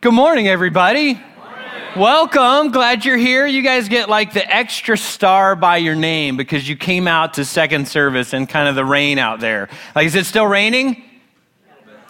[0.00, 1.20] Good morning, everybody.
[1.96, 2.70] Welcome.
[2.70, 3.48] Glad you're here.
[3.48, 7.44] You guys get like the extra star by your name because you came out to
[7.44, 9.68] second service and kind of the rain out there.
[9.96, 11.02] Like, is it still raining?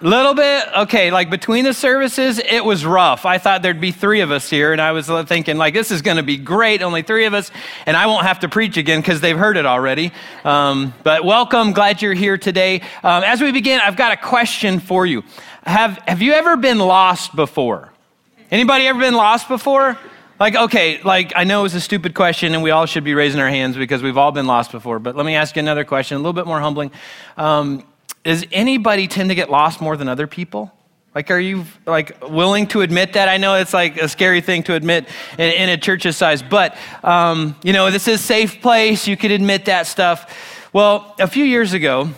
[0.01, 0.69] A little bit?
[0.77, 3.27] Okay, like between the services, it was rough.
[3.27, 6.03] I thought there'd be three of us here, and I was thinking, like, this is
[6.03, 7.51] going to be great, only three of us,
[7.85, 10.13] and I won't have to preach again because they've heard it already.
[10.45, 12.83] Um, but welcome, glad you're here today.
[13.03, 15.25] Um, as we begin, I've got a question for you.
[15.69, 17.93] Have, have you ever been lost before?
[18.51, 19.99] Anybody ever been lost before?
[20.41, 23.39] Like, okay, like I know it's a stupid question and we all should be raising
[23.39, 26.15] our hands because we've all been lost before, but let me ask you another question,
[26.15, 26.91] a little bit more humbling.
[27.37, 27.85] Um,
[28.25, 30.73] does anybody tend to get lost more than other people?
[31.15, 33.29] Like, are you like willing to admit that?
[33.29, 36.79] I know it's like a scary thing to admit in, in a church's size, but
[37.05, 39.07] um, you know, this is safe place.
[39.07, 40.35] You could admit that stuff.
[40.73, 42.09] Well, a few years ago,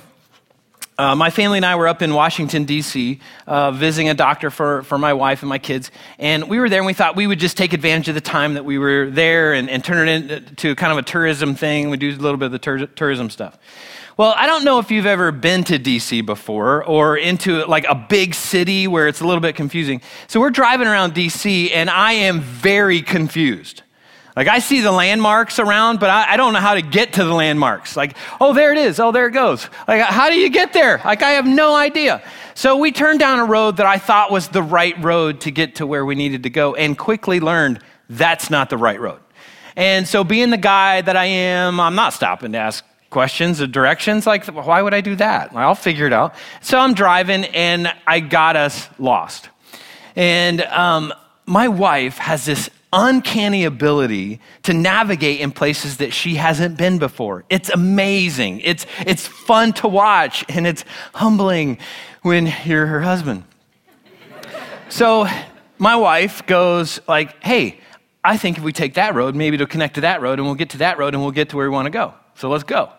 [1.00, 4.82] uh, my family and I were up in Washington, D.C., uh, visiting a doctor for,
[4.82, 5.90] for my wife and my kids.
[6.18, 8.52] And we were there and we thought we would just take advantage of the time
[8.52, 11.88] that we were there and, and turn it into kind of a tourism thing.
[11.88, 13.58] We do a little bit of the tur- tourism stuff.
[14.18, 17.94] Well, I don't know if you've ever been to DC before or into like a
[17.94, 20.02] big city where it's a little bit confusing.
[20.26, 23.84] So we're driving around DC and I am very confused.
[24.40, 27.24] Like, I see the landmarks around, but I, I, don't know how to get to
[27.24, 27.94] the landmarks.
[27.94, 28.98] Like, oh, there it is.
[28.98, 29.68] Oh, there it goes.
[29.86, 30.98] Like, how do you get there?
[31.04, 32.22] Like, I have no idea.
[32.54, 35.74] So we turned down a road that I thought was the right road to get
[35.74, 39.20] to where we needed to go and quickly learned that's not the right road.
[39.76, 43.66] And so, being the guy that I am, I'm not stopping to ask questions or
[43.66, 44.26] directions.
[44.26, 45.54] Like, why would I do that?
[45.54, 46.34] I'll figure it out.
[46.62, 49.50] So I'm driving and I got us lost.
[50.16, 51.12] And um,
[51.44, 57.44] my wife has this uncanny ability to navigate in places that she hasn't been before.
[57.48, 58.60] It's amazing.
[58.60, 61.78] It's, it's fun to watch and it's humbling
[62.22, 63.44] when you're her husband.
[64.88, 65.26] so
[65.78, 67.80] my wife goes like, hey,
[68.22, 70.56] I think if we take that road, maybe it'll connect to that road and we'll
[70.56, 72.14] get to that road and we'll get to where we want to go.
[72.34, 72.90] So let's go.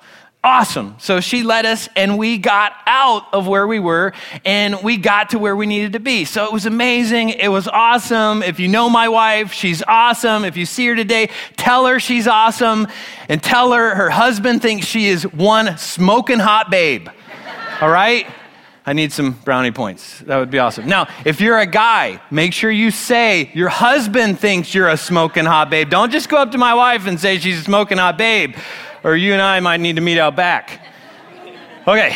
[0.44, 0.96] Awesome.
[0.98, 4.12] So she led us and we got out of where we were
[4.44, 6.26] and we got to where we needed to be.
[6.26, 7.30] So it was amazing.
[7.30, 8.42] It was awesome.
[8.42, 10.44] If you know my wife, she's awesome.
[10.44, 12.88] If you see her today, tell her she's awesome
[13.30, 17.08] and tell her her husband thinks she is one smoking hot babe.
[17.80, 18.26] All right?
[18.84, 20.22] I need some brownie points.
[20.22, 20.88] That would be awesome.
[20.88, 25.46] Now, if you're a guy, make sure you say your husband thinks you're a smoking
[25.46, 25.92] hot babe.
[25.92, 28.56] Don't just go up to my wife and say she's a smoking hot babe
[29.04, 30.86] or you and I might need to meet out back.
[31.88, 32.16] Okay,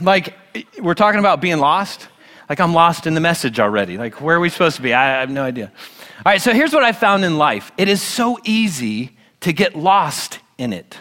[0.00, 0.34] like
[0.80, 2.08] we're talking about being lost.
[2.48, 3.96] Like I'm lost in the message already.
[3.96, 4.92] Like where are we supposed to be?
[4.92, 5.72] I, I have no idea.
[6.18, 9.76] All right, so here's what I found in life it is so easy to get
[9.76, 10.98] lost in it.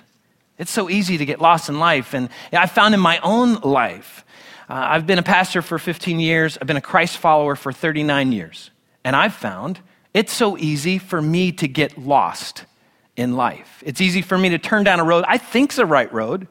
[0.57, 2.13] It's so easy to get lost in life.
[2.13, 4.23] And I found in my own life,
[4.69, 8.31] uh, I've been a pastor for 15 years, I've been a Christ follower for 39
[8.31, 8.69] years.
[9.03, 9.79] And I've found
[10.13, 12.65] it's so easy for me to get lost
[13.15, 13.83] in life.
[13.85, 16.47] It's easy for me to turn down a road I think's the right road,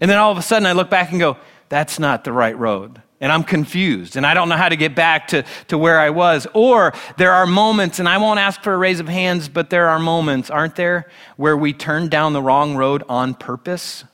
[0.00, 1.36] and then all of a sudden I look back and go,
[1.68, 3.00] that's not the right road.
[3.20, 6.10] And I'm confused and I don't know how to get back to, to where I
[6.10, 6.46] was.
[6.52, 9.88] Or there are moments, and I won't ask for a raise of hands, but there
[9.88, 14.04] are moments, aren't there, where we turn down the wrong road on purpose.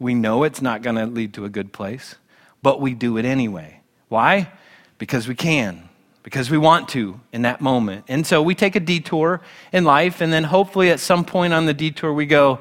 [0.00, 2.16] We know it's not going to lead to a good place,
[2.60, 3.80] but we do it anyway.
[4.08, 4.50] Why?
[4.98, 5.88] Because we can
[6.24, 8.06] because we want to in that moment.
[8.08, 9.42] And so we take a detour
[9.72, 12.58] in life, and then hopefully at some point on the detour, we go,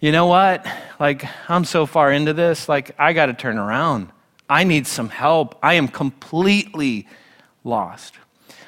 [0.00, 0.66] you know what?
[1.00, 4.10] Like, I'm so far into this, like, I got to turn around.
[4.50, 5.58] I need some help.
[5.62, 7.08] I am completely
[7.62, 8.14] lost.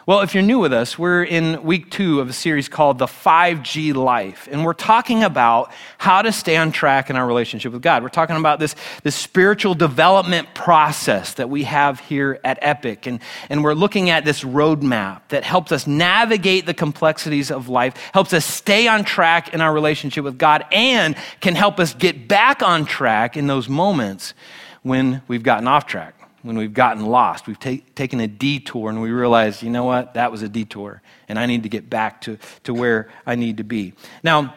[0.05, 3.07] Well, if you're new with us, we're in week two of a series called The
[3.07, 4.49] 5G Life.
[4.51, 8.03] And we're talking about how to stay on track in our relationship with God.
[8.03, 13.07] We're talking about this, this spiritual development process that we have here at Epic.
[13.07, 17.97] And, and we're looking at this roadmap that helps us navigate the complexities of life,
[18.13, 22.29] helps us stay on track in our relationship with God, and can help us get
[22.29, 24.35] back on track in those moments
[24.83, 26.16] when we've gotten off track
[26.47, 27.47] when we've gotten lost.
[27.47, 31.03] We've ta- taken a detour and we realize, you know what, that was a detour,
[31.29, 33.95] and I need to get back to, to where I need to be.
[34.23, 34.55] Now,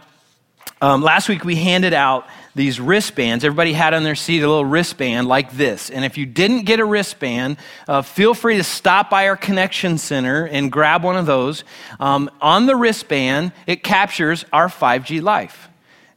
[0.81, 3.44] um, last week we handed out these wristbands.
[3.44, 5.90] Everybody had on their seat a little wristband like this.
[5.90, 9.98] And if you didn't get a wristband, uh, feel free to stop by our connection
[9.98, 11.63] center and grab one of those.
[12.00, 15.69] Um, on the wristband, it captures our 5G life.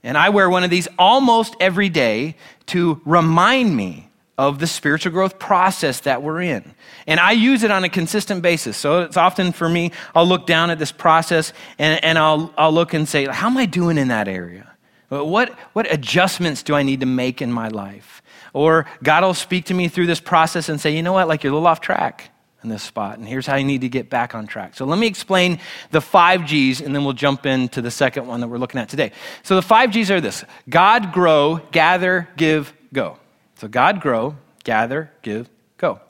[0.04, 2.36] And I wear one of these almost every day
[2.66, 6.74] to remind me of the spiritual growth process that we're in.
[7.06, 8.76] And I use it on a consistent basis.
[8.76, 12.72] So it's often for me, I'll look down at this process and, and I'll, I'll
[12.72, 14.70] look and say, how am I doing in that area?
[15.10, 18.22] What, what adjustments do I need to make in my life?
[18.54, 21.44] Or God will speak to me through this process and say, you know what, like
[21.44, 22.30] you're a little off track.
[22.62, 23.18] in this spot.
[23.18, 24.74] And here's how you need to get back on track.
[24.74, 25.58] So let me explain
[25.90, 28.88] the five G's, and then we'll jump into the second one that we're looking at
[28.88, 29.12] today.
[29.42, 33.18] So the five G's are this God, grow, gather, give, go.
[33.62, 36.00] So God, grow, gather, give, go.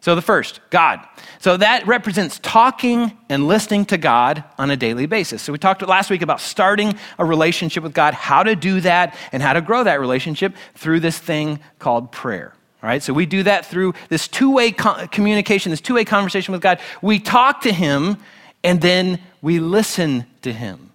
[0.00, 1.04] So the first, God.
[1.40, 5.42] So that represents talking and listening to God on a daily basis.
[5.42, 9.16] So we talked last week about starting a relationship with God, how to do that,
[9.32, 12.54] and how to grow that relationship through this thing called prayer.
[12.80, 16.52] All right, so we do that through this two way communication, this two way conversation
[16.52, 16.78] with God.
[17.02, 18.18] We talk to Him
[18.62, 20.89] and then we listen to Him.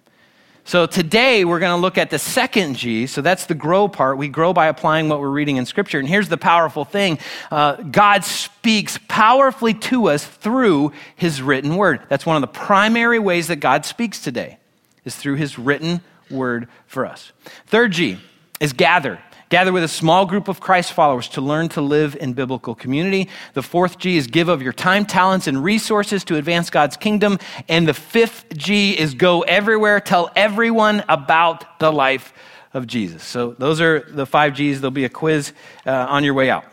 [0.66, 3.06] So today we're going to look at the second G.
[3.06, 4.18] So that's the grow part.
[4.18, 6.00] We grow by applying what we're reading in Scripture.
[6.00, 7.20] And here's the powerful thing
[7.52, 12.00] uh, God speaks powerfully to us through His written word.
[12.08, 14.58] That's one of the primary ways that God speaks today,
[15.04, 16.00] is through His written
[16.32, 17.30] word for us.
[17.66, 18.18] Third G
[18.58, 19.20] is gather.
[19.48, 23.28] Gather with a small group of Christ followers to learn to live in biblical community.
[23.54, 27.38] The fourth G is give of your time, talents, and resources to advance God's kingdom.
[27.68, 32.32] And the fifth G is go everywhere, tell everyone about the life
[32.74, 33.22] of Jesus.
[33.22, 34.80] So those are the five G's.
[34.80, 35.52] There'll be a quiz
[35.86, 36.64] uh, on your way out.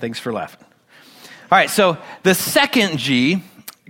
[0.00, 0.66] Thanks for laughing.
[1.52, 3.42] All right, so the second G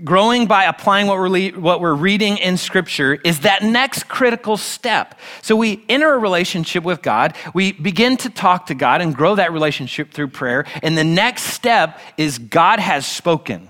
[0.04, 5.18] growing by applying what we're, what we're reading in Scripture is that next critical step.
[5.42, 9.34] So we enter a relationship with God, we begin to talk to God and grow
[9.36, 10.66] that relationship through prayer.
[10.82, 13.68] And the next step is God has spoken.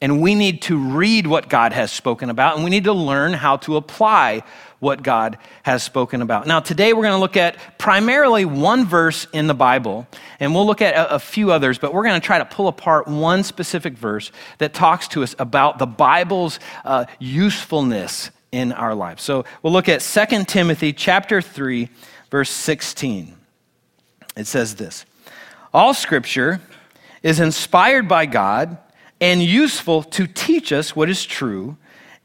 [0.00, 3.32] And we need to read what God has spoken about, and we need to learn
[3.32, 4.44] how to apply
[4.80, 6.46] what God has spoken about.
[6.46, 10.06] Now, today we're going to look at primarily one verse in the Bible,
[10.38, 12.68] and we'll look at a, a few others, but we're going to try to pull
[12.68, 18.94] apart one specific verse that talks to us about the Bible's uh, usefulness in our
[18.94, 19.22] lives.
[19.22, 21.88] So we'll look at 2 Timothy chapter 3,
[22.30, 23.34] verse 16.
[24.36, 25.04] It says this
[25.74, 26.60] All scripture
[27.22, 28.78] is inspired by God
[29.20, 31.76] and useful to teach us what is true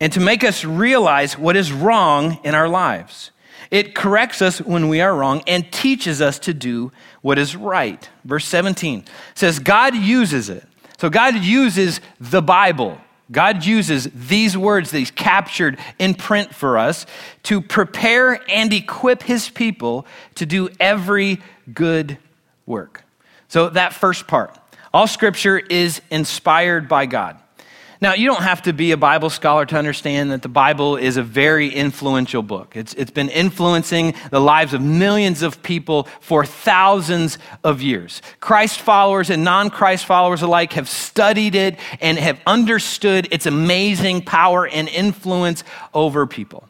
[0.03, 3.31] and to make us realize what is wrong in our lives.
[3.71, 6.91] It corrects us when we are wrong and teaches us to do
[7.21, 8.09] what is right.
[8.25, 10.67] Verse 17 says, God uses it.
[10.97, 12.97] So God uses the Bible.
[13.31, 17.05] God uses these words that He's captured in print for us
[17.43, 20.05] to prepare and equip His people
[20.35, 21.41] to do every
[21.73, 22.17] good
[22.65, 23.05] work.
[23.47, 24.59] So, that first part
[24.93, 27.39] all scripture is inspired by God.
[28.03, 31.15] Now, you don't have to be a Bible scholar to understand that the Bible is
[31.15, 32.75] a very influential book.
[32.75, 38.21] It's, it's been influencing the lives of millions of people for thousands of years.
[38.41, 44.23] Christ followers and non Christ followers alike have studied it and have understood its amazing
[44.23, 45.63] power and influence
[45.93, 46.67] over people.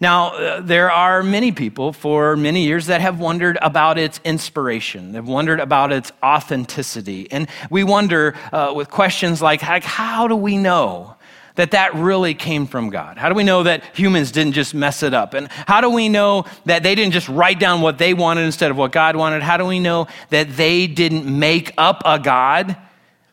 [0.00, 5.12] Now, uh, there are many people for many years that have wondered about its inspiration.
[5.12, 7.30] They've wondered about its authenticity.
[7.30, 11.16] And we wonder uh, with questions like, how do we know
[11.56, 13.16] that that really came from God?
[13.16, 15.34] How do we know that humans didn't just mess it up?
[15.34, 18.70] And how do we know that they didn't just write down what they wanted instead
[18.70, 19.42] of what God wanted?
[19.42, 22.76] How do we know that they didn't make up a God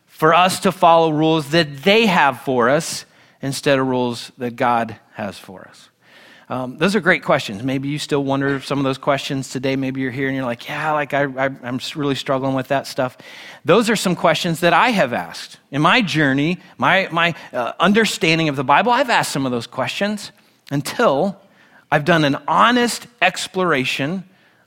[0.06, 3.04] for us to follow rules that they have for us
[3.40, 5.88] instead of rules that God has for us?
[6.52, 7.62] Um, those are great questions.
[7.62, 9.74] Maybe you still wonder some of those questions today.
[9.74, 12.86] Maybe you're here and you're like, yeah, like I, I, am really struggling with that
[12.86, 13.16] stuff.
[13.64, 15.56] Those are some questions that I have asked.
[15.70, 19.66] In my journey, my, my uh, understanding of the Bible, I've asked some of those
[19.66, 20.30] questions
[20.70, 21.40] until
[21.90, 24.22] I've done an honest exploration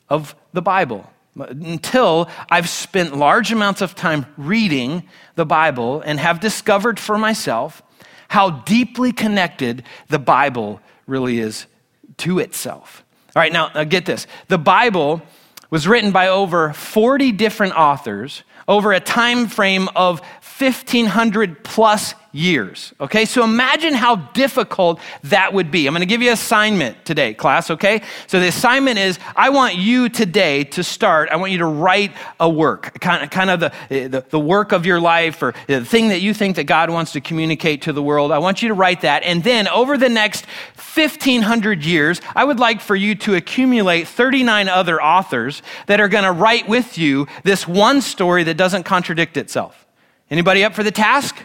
[0.09, 1.07] of the Bible.
[1.35, 5.03] Until I've spent large amounts of time reading
[5.35, 7.83] the Bible and have discovered for myself
[8.27, 11.67] how deeply connected the Bible really is
[12.17, 13.03] to itself.
[13.35, 14.27] All right, now, now get this.
[14.47, 15.21] The Bible
[15.69, 20.21] was written by over 40 different authors over a time frame of
[20.57, 22.93] 1500 plus years.
[22.99, 25.87] Okay, so imagine how difficult that would be.
[25.87, 27.71] I'm going to give you an assignment today, class.
[27.71, 31.65] Okay, so the assignment is I want you today to start, I want you to
[31.65, 35.53] write a work, kind of, kind of the, the, the work of your life or
[35.67, 38.33] the thing that you think that God wants to communicate to the world.
[38.33, 39.23] I want you to write that.
[39.23, 44.67] And then over the next 1500 years, I would like for you to accumulate 39
[44.67, 49.37] other authors that are going to write with you this one story that doesn't contradict
[49.37, 49.85] itself.
[50.29, 51.37] Anybody up for the task?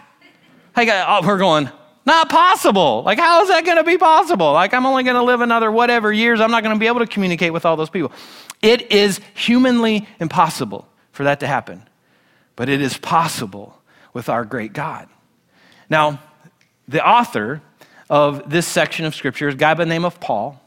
[0.77, 1.71] Like, oh, we're going,
[2.07, 3.03] not possible.
[3.05, 4.53] Like, how is that going to be possible?
[4.53, 6.41] Like, I'm only going to live another whatever years.
[6.41, 8.13] I'm not going to be able to communicate with all those people.
[8.63, 11.89] It is humanly impossible for that to happen,
[12.57, 13.81] but it is possible
[14.13, 15.09] with our great God.
[15.89, 16.21] Now,
[16.89, 17.63] the author
[18.09, 20.60] of this section of scripture is a guy by the name of Paul.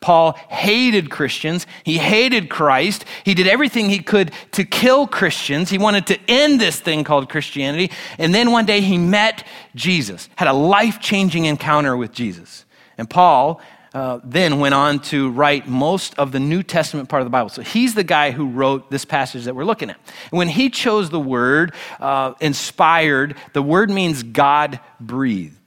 [0.00, 1.66] Paul hated Christians.
[1.84, 3.04] He hated Christ.
[3.24, 5.68] He did everything he could to kill Christians.
[5.68, 7.90] He wanted to end this thing called Christianity.
[8.18, 12.64] And then one day he met Jesus, had a life changing encounter with Jesus.
[12.96, 13.60] And Paul
[13.92, 17.48] uh, then went on to write most of the New Testament part of the Bible.
[17.48, 19.98] So he's the guy who wrote this passage that we're looking at.
[20.30, 25.59] When he chose the word uh, inspired, the word means God breathed.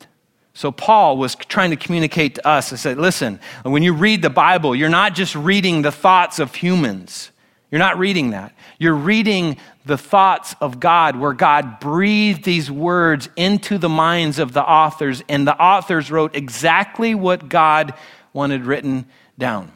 [0.54, 4.30] So Paul was trying to communicate to us and said, listen, when you read the
[4.30, 7.32] Bible, you're not just reading the thoughts of humans.
[7.72, 8.54] You're not reading that.
[8.78, 14.54] You're reading the thoughts of God, where God breathed these words into the minds of
[14.54, 17.96] the authors, and the authors wrote exactly what God
[18.32, 19.08] wanted written
[19.40, 19.72] down.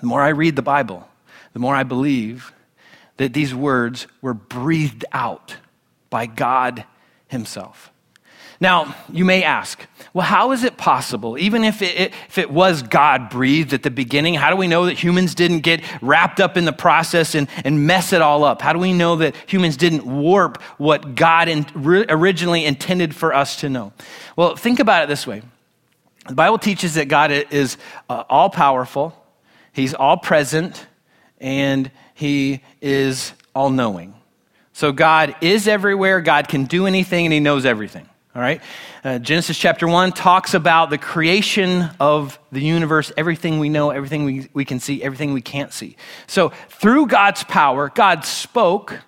[0.00, 1.08] The more I read the Bible,
[1.52, 2.52] the more I believe
[3.18, 5.56] that these words were breathed out
[6.10, 6.84] by God
[7.28, 7.91] Himself.
[8.62, 12.84] Now, you may ask, well, how is it possible, even if it, if it was
[12.84, 16.56] God breathed at the beginning, how do we know that humans didn't get wrapped up
[16.56, 18.62] in the process and, and mess it all up?
[18.62, 23.56] How do we know that humans didn't warp what God in, originally intended for us
[23.62, 23.92] to know?
[24.36, 25.42] Well, think about it this way
[26.28, 27.78] the Bible teaches that God is
[28.08, 29.12] uh, all powerful,
[29.72, 30.86] He's all present,
[31.40, 34.14] and He is all knowing.
[34.72, 38.08] So God is everywhere, God can do anything, and He knows everything.
[38.34, 38.62] All right?
[39.04, 44.24] Uh, Genesis chapter 1 talks about the creation of the universe, everything we know, everything
[44.24, 45.96] we, we can see, everything we can't see.
[46.26, 49.00] So, through God's power, God spoke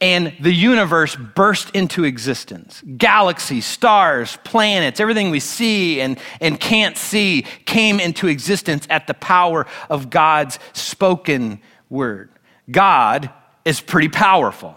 [0.00, 2.82] and the universe burst into existence.
[2.96, 9.14] Galaxies, stars, planets, everything we see and, and can't see came into existence at the
[9.14, 11.60] power of God's spoken
[11.90, 12.30] word.
[12.70, 13.30] God
[13.64, 14.76] is pretty powerful.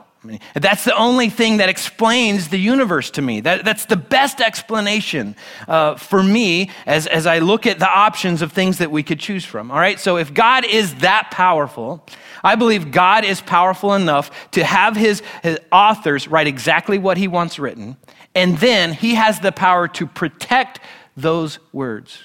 [0.53, 3.41] That's the only thing that explains the universe to me.
[3.41, 5.35] That, that's the best explanation
[5.67, 9.19] uh, for me as, as I look at the options of things that we could
[9.19, 9.71] choose from.
[9.71, 12.05] All right, so if God is that powerful,
[12.43, 17.27] I believe God is powerful enough to have his, his authors write exactly what he
[17.27, 17.97] wants written,
[18.35, 20.79] and then he has the power to protect
[21.17, 22.19] those words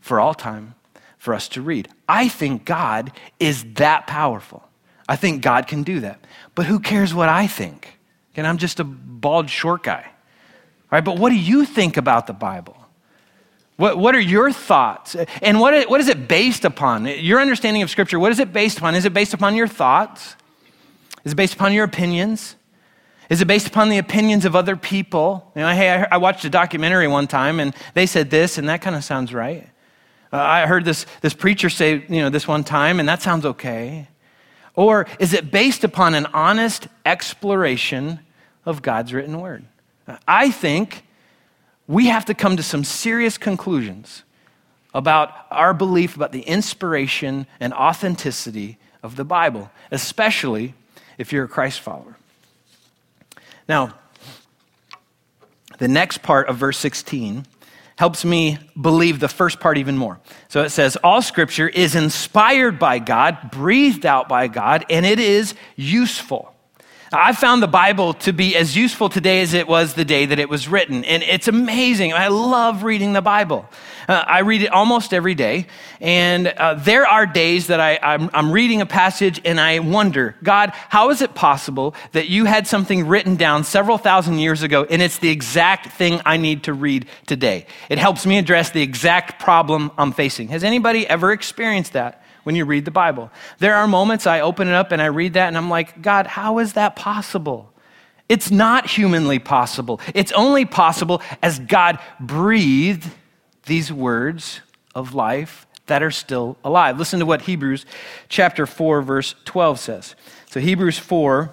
[0.00, 0.74] for all time
[1.18, 1.88] for us to read.
[2.08, 4.65] I think God is that powerful.
[5.08, 6.24] I think God can do that.
[6.54, 7.98] But who cares what I think?
[8.34, 10.04] And I'm just a bald, short guy.
[10.04, 12.76] All right, but what do you think about the Bible?
[13.76, 15.16] What, what are your thoughts?
[15.42, 17.06] And what, what is it based upon?
[17.06, 18.94] Your understanding of Scripture, what is it based upon?
[18.94, 20.36] Is it based upon your thoughts?
[21.24, 22.56] Is it based upon your opinions?
[23.28, 25.50] Is it based upon the opinions of other people?
[25.54, 28.80] You know, hey, I, watched a documentary one time and they said this, and that
[28.80, 29.68] kind of sounds right.
[30.32, 33.44] Uh, I heard this, this preacher say, you know, this one time, and that sounds
[33.44, 34.08] okay.
[34.76, 38.20] Or is it based upon an honest exploration
[38.64, 39.64] of God's written word?
[40.28, 41.04] I think
[41.88, 44.22] we have to come to some serious conclusions
[44.94, 50.74] about our belief about the inspiration and authenticity of the Bible, especially
[51.18, 52.16] if you're a Christ follower.
[53.68, 53.94] Now,
[55.78, 57.46] the next part of verse 16
[57.96, 60.20] helps me believe the first part even more.
[60.48, 65.18] So it says, All scripture is inspired by God, breathed out by God, and it
[65.18, 66.55] is useful.
[67.18, 70.38] I found the Bible to be as useful today as it was the day that
[70.38, 71.04] it was written.
[71.04, 72.12] And it's amazing.
[72.12, 73.68] I love reading the Bible.
[74.08, 75.66] Uh, I read it almost every day.
[76.00, 80.36] And uh, there are days that I, I'm, I'm reading a passage and I wonder,
[80.42, 84.84] God, how is it possible that you had something written down several thousand years ago
[84.88, 87.66] and it's the exact thing I need to read today?
[87.88, 90.48] It helps me address the exact problem I'm facing.
[90.48, 92.22] Has anybody ever experienced that?
[92.46, 93.28] When you read the Bible.
[93.58, 96.28] There are moments I open it up and I read that and I'm like, God,
[96.28, 97.72] how is that possible?
[98.28, 100.00] It's not humanly possible.
[100.14, 103.10] It's only possible as God breathed
[103.64, 104.60] these words
[104.94, 107.00] of life that are still alive.
[107.00, 107.84] Listen to what Hebrews
[108.28, 110.14] chapter 4 verse 12 says.
[110.48, 111.50] So Hebrews 4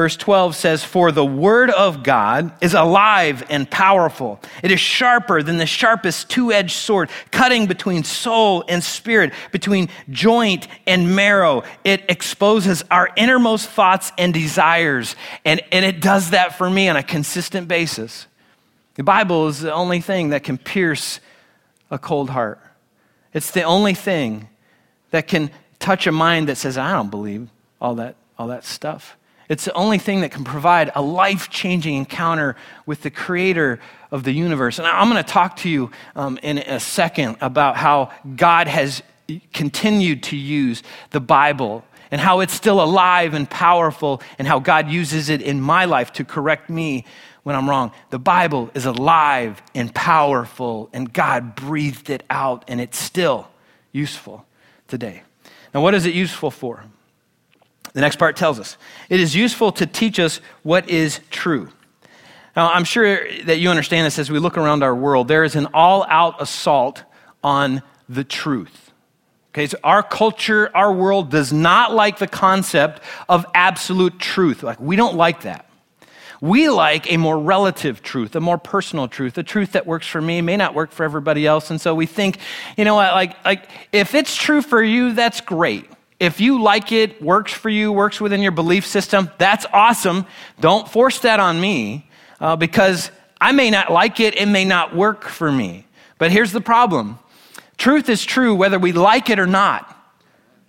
[0.00, 4.40] Verse 12 says, For the word of God is alive and powerful.
[4.62, 9.90] It is sharper than the sharpest two edged sword, cutting between soul and spirit, between
[10.08, 11.64] joint and marrow.
[11.84, 15.16] It exposes our innermost thoughts and desires.
[15.44, 18.26] And, and it does that for me on a consistent basis.
[18.94, 21.20] The Bible is the only thing that can pierce
[21.90, 22.58] a cold heart.
[23.34, 24.48] It's the only thing
[25.10, 27.50] that can touch a mind that says, I don't believe
[27.82, 29.18] all that, all that stuff.
[29.50, 32.54] It's the only thing that can provide a life changing encounter
[32.86, 33.80] with the creator
[34.12, 34.78] of the universe.
[34.78, 39.02] And I'm going to talk to you um, in a second about how God has
[39.52, 44.88] continued to use the Bible and how it's still alive and powerful and how God
[44.88, 47.04] uses it in my life to correct me
[47.42, 47.90] when I'm wrong.
[48.10, 53.48] The Bible is alive and powerful, and God breathed it out, and it's still
[53.90, 54.46] useful
[54.86, 55.22] today.
[55.74, 56.84] Now, what is it useful for?
[57.92, 58.76] The next part tells us
[59.08, 61.68] it is useful to teach us what is true.
[62.56, 65.28] Now, I'm sure that you understand this as we look around our world.
[65.28, 67.04] There is an all out assault
[67.42, 68.92] on the truth.
[69.52, 74.62] Okay, so our culture, our world does not like the concept of absolute truth.
[74.62, 75.66] Like, we don't like that.
[76.40, 80.22] We like a more relative truth, a more personal truth, a truth that works for
[80.22, 81.70] me may not work for everybody else.
[81.70, 82.38] And so we think,
[82.76, 85.90] you know what, like, like if it's true for you, that's great.
[86.20, 90.26] If you like it, works for you, works within your belief system, that's awesome.
[90.60, 92.08] Don't force that on me
[92.40, 93.10] uh, because
[93.40, 95.86] I may not like it, it may not work for me.
[96.18, 97.18] But here's the problem
[97.78, 99.96] truth is true whether we like it or not.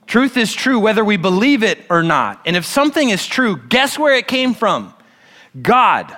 [0.08, 2.42] Truth is true whether we believe it or not.
[2.46, 4.94] And if something is true, guess where it came from?
[5.62, 6.16] God.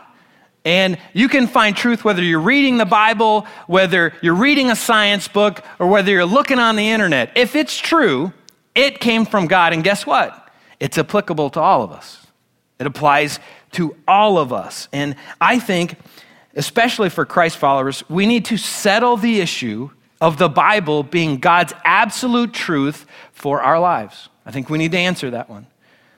[0.66, 5.28] And you can find truth whether you're reading the Bible, whether you're reading a science
[5.28, 7.32] book, or whether you're looking on the internet.
[7.36, 8.32] If it's true,
[8.76, 9.74] it came from God.
[9.74, 10.50] And guess what?
[10.80, 12.26] It's applicable to all of us.
[12.80, 13.40] It applies
[13.74, 14.88] to all of us.
[14.92, 15.96] And I think,
[16.56, 21.74] especially for Christ followers, we need to settle the issue of the Bible being God's
[21.84, 24.30] absolute truth for our lives.
[24.46, 25.68] I think we need to answer that one.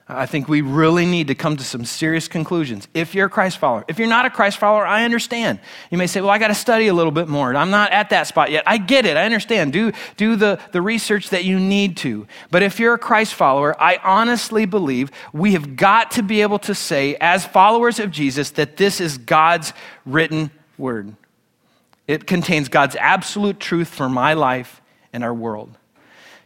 [0.08, 2.88] I think we really need to come to some serious conclusions.
[2.94, 5.60] If you're a Christ follower, if you're not a Christ follower, I understand.
[5.90, 7.56] You may say, well, I got to study a little bit more.
[7.56, 8.64] I'm not at that spot yet.
[8.68, 9.18] I get it.
[9.18, 9.74] I understand.
[9.74, 12.28] Do, do the, the research that you need to.
[12.52, 16.60] But if you're a Christ follower, I honestly believe we have got to be able
[16.60, 19.74] to say, as followers of Jesus, that this is God's
[20.06, 21.16] written word.
[22.08, 24.82] It contains God's absolute truth for my life
[25.12, 25.80] and our world.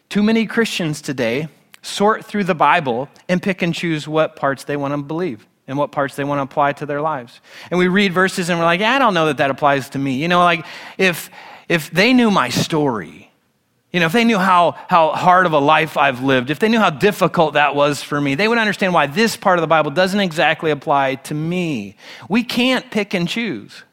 [0.08, 1.50] Too many Christians today
[1.82, 5.78] sort through the Bible and pick and choose what parts they want to believe and
[5.78, 7.40] what parts they want to apply to their lives.
[7.70, 10.00] And we read verses and we're like, yeah, I don't know that that applies to
[10.00, 10.16] me.
[10.16, 10.66] You know, like
[10.98, 11.30] if,
[11.68, 13.32] if they knew my story,
[13.92, 16.70] you know, if they knew how, how hard of a life I've lived, if they
[16.70, 19.68] knew how difficult that was for me, they would understand why this part of the
[19.68, 21.96] Bible doesn't exactly apply to me.
[22.30, 23.84] We can't pick and choose.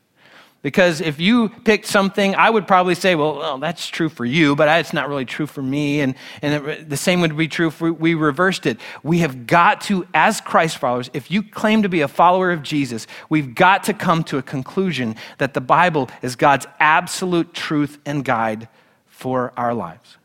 [0.67, 4.57] Because if you picked something, I would probably say, well, well that's true for you,
[4.57, 6.01] but it's not really true for me.
[6.01, 8.81] And, and it, the same would be true if we reversed it.
[9.05, 12.65] We have got to, as Christ followers, if you claim to be a follower of
[12.65, 18.01] Jesus, we've got to come to a conclusion that the Bible is God's absolute truth
[18.05, 18.67] and guide
[19.07, 20.17] for our lives.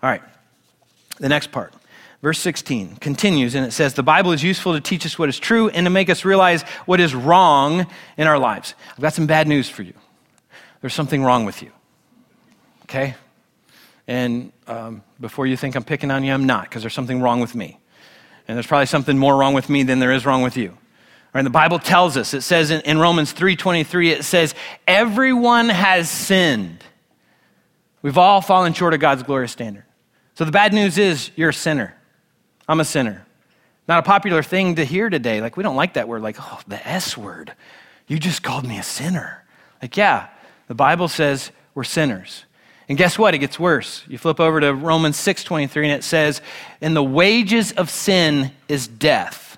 [0.00, 0.22] All right,
[1.18, 1.74] the next part.
[2.22, 5.38] Verse 16 continues and it says, The Bible is useful to teach us what is
[5.38, 8.74] true and to make us realize what is wrong in our lives.
[8.92, 9.94] I've got some bad news for you.
[10.80, 11.72] There's something wrong with you.
[12.84, 13.16] Okay?
[14.06, 17.40] And um, before you think I'm picking on you, I'm not, because there's something wrong
[17.40, 17.78] with me.
[18.46, 20.76] And there's probably something more wrong with me than there is wrong with you.
[21.34, 24.54] Right, the Bible tells us, it says in, in Romans 3.23, it says,
[24.86, 26.84] everyone has sinned.
[28.02, 29.84] We've all fallen short of God's glorious standard.
[30.34, 31.96] So the bad news is you're a sinner.
[32.68, 33.26] I'm a sinner.
[33.88, 35.40] Not a popular thing to hear today.
[35.40, 37.52] Like, we don't like that word, like, oh, the S word.
[38.06, 39.44] You just called me a sinner.
[39.80, 40.28] Like, yeah,
[40.68, 42.44] the Bible says we're sinners.
[42.88, 43.34] And guess what?
[43.34, 44.04] It gets worse.
[44.08, 46.42] You flip over to Romans 6:23 and it says,
[46.80, 49.56] "And the wages of sin is death."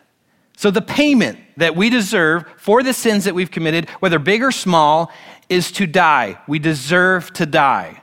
[0.56, 4.52] So the payment that we deserve for the sins that we've committed, whether big or
[4.52, 5.10] small,
[5.48, 6.38] is to die.
[6.46, 8.00] We deserve to die.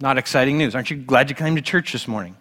[0.00, 0.74] Not exciting news.
[0.74, 2.36] Aren't you glad you came to church this morning?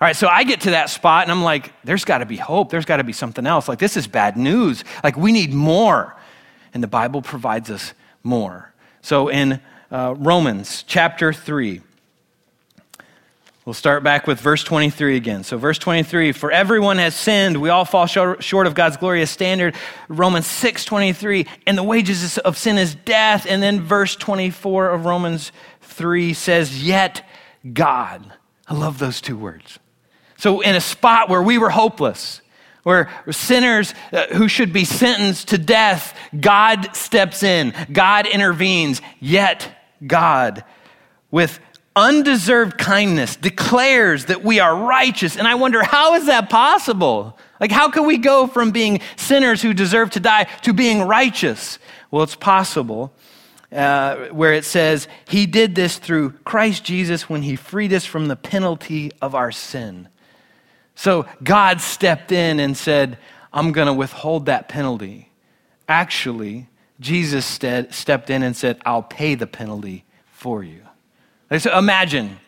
[0.00, 2.36] All right, so I get to that spot and I'm like, there's got to be
[2.36, 2.70] hope.
[2.70, 3.66] There's got to be something else.
[3.66, 4.84] Like, this is bad news.
[5.02, 6.14] Like, we need more.
[6.72, 8.72] And the Bible provides us more.
[9.02, 11.80] So, in uh, Romans chapter 3,
[13.64, 15.42] we'll start back with verse 23 again.
[15.42, 17.60] So, verse 23 For everyone has sinned.
[17.60, 19.74] We all fall short of God's glorious standard.
[20.06, 21.44] Romans 6 23.
[21.66, 23.46] And the wages of sin is death.
[23.48, 27.28] And then verse 24 of Romans 3 says, Yet
[27.72, 28.32] God.
[28.68, 29.80] I love those two words.
[30.38, 32.40] So, in a spot where we were hopeless,
[32.84, 39.68] where sinners uh, who should be sentenced to death, God steps in, God intervenes, yet
[40.06, 40.64] God,
[41.32, 41.58] with
[41.96, 45.36] undeserved kindness, declares that we are righteous.
[45.36, 47.36] And I wonder, how is that possible?
[47.60, 51.80] Like, how can we go from being sinners who deserve to die to being righteous?
[52.12, 53.12] Well, it's possible.
[53.70, 58.28] Uh, where it says, He did this through Christ Jesus when He freed us from
[58.28, 60.08] the penalty of our sin.
[60.98, 63.18] So God stepped in and said,
[63.52, 65.30] I'm going to withhold that penalty.
[65.88, 66.66] Actually,
[66.98, 70.80] Jesus stead, stepped in and said, I'll pay the penalty for you.
[71.56, 72.40] So imagine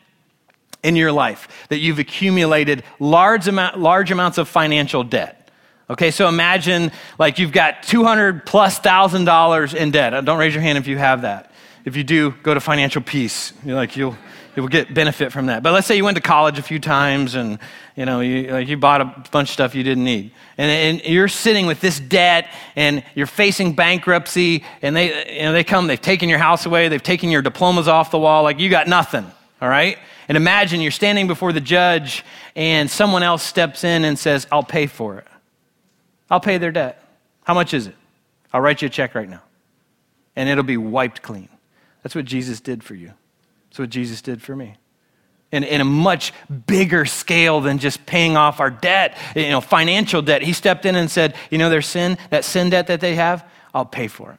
[0.82, 5.48] in your life that you've accumulated large, amount, large amounts of financial debt.
[5.88, 10.12] Okay, so imagine like you've got 200 plus thousand dollars in debt.
[10.12, 11.52] Uh, don't raise your hand if you have that.
[11.84, 13.52] If you do, go to financial peace.
[13.64, 14.16] You're like, you'll,
[14.56, 15.62] you'll get benefit from that.
[15.62, 17.58] But let's say you went to college a few times and,
[17.96, 20.32] you know, you, like you bought a bunch of stuff you didn't need.
[20.58, 25.52] And, and you're sitting with this debt and you're facing bankruptcy and they, you know,
[25.52, 28.58] they come, they've taken your house away, they've taken your diplomas off the wall, like
[28.58, 29.98] you got nothing, all right?
[30.28, 34.62] And imagine you're standing before the judge and someone else steps in and says, I'll
[34.62, 35.26] pay for it.
[36.30, 37.02] I'll pay their debt.
[37.44, 37.96] How much is it?
[38.52, 39.42] I'll write you a check right now.
[40.36, 41.48] And it'll be wiped clean.
[42.02, 43.12] That's what Jesus did for you.
[43.70, 44.74] That's what Jesus did for me.
[45.52, 46.32] In, in a much
[46.66, 50.42] bigger scale than just paying off our debt, you know, financial debt.
[50.42, 53.48] He stepped in and said, You know, their sin, that sin debt that they have,
[53.74, 54.38] I'll pay for it.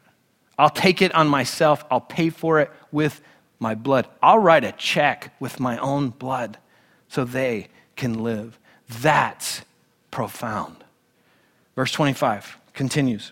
[0.58, 1.84] I'll take it on myself.
[1.89, 3.22] I'll pay for it with
[3.60, 4.08] my blood.
[4.22, 6.58] I'll write a check with my own blood
[7.08, 8.58] so they can live.
[8.88, 9.63] That's
[10.12, 10.84] profound.
[11.76, 13.32] Verse 25 continues.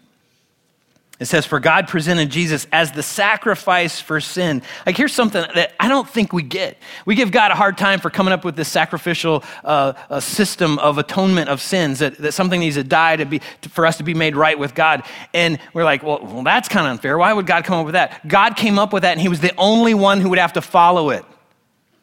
[1.20, 4.62] It says, For God presented Jesus as the sacrifice for sin.
[4.86, 6.78] Like, here's something that I don't think we get.
[7.06, 10.98] We give God a hard time for coming up with this sacrificial uh, system of
[10.98, 14.04] atonement of sins, that, that something needs to die to be, to, for us to
[14.04, 15.04] be made right with God.
[15.34, 17.18] And we're like, well, well that's kind of unfair.
[17.18, 18.26] Why would God come up with that?
[18.26, 20.62] God came up with that, and He was the only one who would have to
[20.62, 21.26] follow it.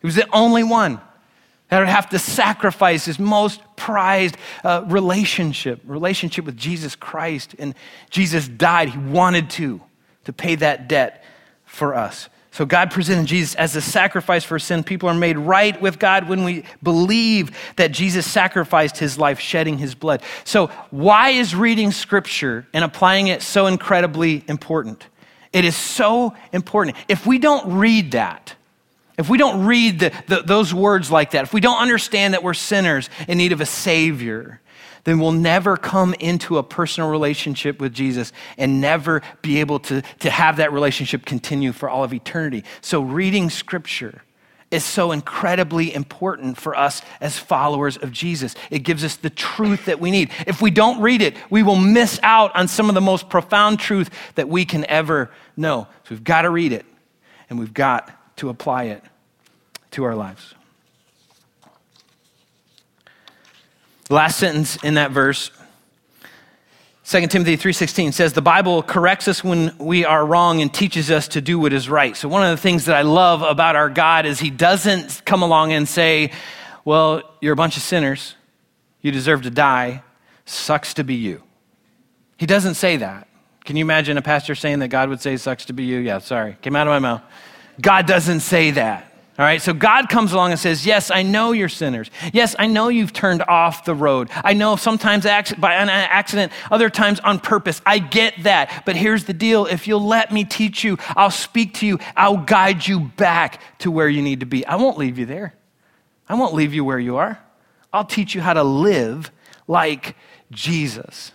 [0.03, 1.01] He was the only one
[1.69, 7.55] that would have to sacrifice his most prized uh, relationship, relationship with Jesus Christ.
[7.59, 7.75] And
[8.11, 8.91] Jesus died.
[8.91, 9.81] He wanted to,
[10.25, 11.25] to pay that debt
[11.65, 12.29] for us.
[12.53, 14.83] So God presented Jesus as a sacrifice for sin.
[14.83, 19.77] People are made right with God when we believe that Jesus sacrificed his life, shedding
[19.77, 20.23] his blood.
[20.45, 25.07] So, why is reading scripture and applying it so incredibly important?
[25.53, 26.97] It is so important.
[27.09, 28.55] If we don't read that,
[29.19, 32.43] if we don't read the, the, those words like that, if we don't understand that
[32.43, 34.61] we're sinners in need of a Savior,
[35.05, 40.03] then we'll never come into a personal relationship with Jesus and never be able to,
[40.19, 42.65] to have that relationship continue for all of eternity.
[42.81, 44.23] So, reading Scripture
[44.73, 48.57] is so incredibly important for us as followers of Jesus.
[48.69, 50.33] It gives us the truth that we need.
[50.45, 53.79] If we don't read it, we will miss out on some of the most profound
[53.79, 55.87] truth that we can ever know.
[56.03, 56.85] So, we've got to read it,
[57.49, 59.03] and we've got to apply it
[59.92, 60.55] to our lives.
[64.09, 65.51] Last sentence in that verse
[67.07, 71.29] 2 Timothy 3:16 says the Bible corrects us when we are wrong and teaches us
[71.29, 72.16] to do what is right.
[72.16, 75.40] So one of the things that I love about our God is he doesn't come
[75.40, 76.33] along and say,
[76.85, 78.35] "Well, you're a bunch of sinners.
[79.03, 80.03] You deserve to die.
[80.46, 81.44] Sucks to be you."
[82.38, 83.29] He doesn't say that.
[83.64, 85.99] Can you imagine a pastor saying that God would say sucks to be you?
[85.99, 86.57] Yeah, sorry.
[86.61, 87.22] Came out of my mouth.
[87.81, 89.12] God doesn't say that.
[89.39, 92.11] All right, so God comes along and says, Yes, I know you're sinners.
[92.33, 94.31] Yes, I know you've turned off the road.
[94.33, 97.83] I know sometimes by an accident, other times on purpose.
[97.85, 98.85] I get that.
[98.87, 102.39] But here's the deal if you'll let me teach you, I'll speak to you, I'll
[102.39, 104.65] guide you back to where you need to be.
[104.65, 105.55] I won't leave you there.
[106.31, 107.39] I won't leave you where you are.
[107.93, 109.31] I'll teach you how to live
[109.69, 110.17] like
[110.51, 111.33] Jesus.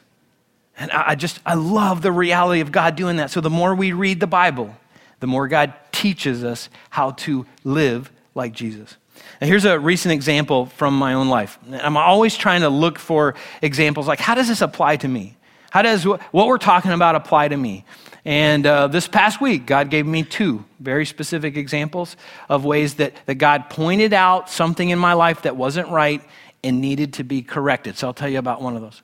[0.76, 3.30] And I just, I love the reality of God doing that.
[3.30, 4.76] So the more we read the Bible,
[5.22, 8.98] the more God teaches us how to live like Jesus.
[9.40, 11.58] Now, here's a recent example from my own life.
[11.72, 15.38] I'm always trying to look for examples like, how does this apply to me?
[15.70, 17.86] How does what we're talking about apply to me?
[18.26, 22.18] And uh, this past week, God gave me two very specific examples
[22.50, 26.22] of ways that, that God pointed out something in my life that wasn't right
[26.64, 27.98] and needed to be corrected.
[27.98, 29.02] So I'll tell you about one of those.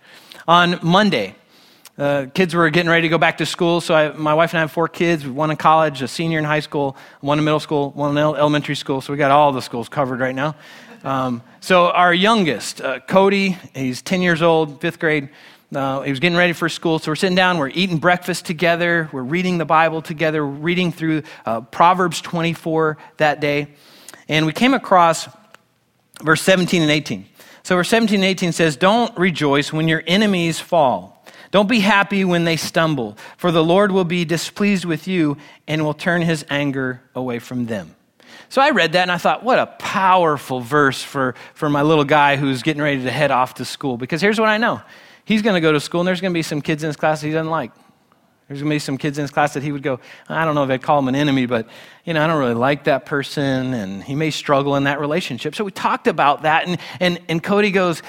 [0.47, 1.35] On Monday,
[1.97, 4.59] uh, kids were getting ready to go back to school, so I, my wife and
[4.59, 5.25] I have four kids.
[5.25, 8.75] One in college, a senior in high school, one in middle school, one in elementary
[8.75, 9.01] school.
[9.01, 10.55] So we got all the schools covered right now.
[11.03, 15.29] Um, so our youngest, uh, Cody, he's 10 years old, fifth grade.
[15.73, 19.09] Uh, he was getting ready for school, so we're sitting down, we're eating breakfast together,
[19.11, 23.67] we're reading the Bible together, reading through uh, Proverbs 24 that day,
[24.29, 25.27] and we came across
[26.21, 27.25] verse 17 and 18.
[27.63, 31.16] So verse 17 and 18 says, Don't rejoice when your enemies fall
[31.51, 35.83] don't be happy when they stumble, for the Lord will be displeased with you and
[35.83, 37.95] will turn his anger away from them.
[38.49, 42.05] So I read that and I thought, what a powerful verse for, for my little
[42.05, 43.97] guy who's getting ready to head off to school.
[43.97, 44.81] Because here's what I know
[45.25, 46.95] he's going to go to school and there's going to be some kids in his
[46.95, 47.71] class he doesn't like.
[48.47, 50.55] There's going to be some kids in his class that he would go, I don't
[50.55, 51.67] know if I'd call him an enemy, but,
[52.05, 55.53] you know, I don't really like that person, and he may struggle in that relationship.
[55.53, 58.01] So we talked about that, and, and, and Cody goes,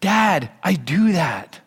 [0.00, 1.60] Dad, I do that.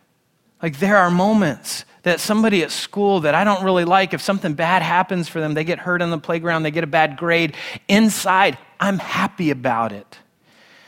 [0.62, 4.54] Like there are moments that somebody at school that I don't really like, if something
[4.54, 7.56] bad happens for them, they get hurt on the playground, they get a bad grade,
[7.88, 10.18] inside, I'm happy about it.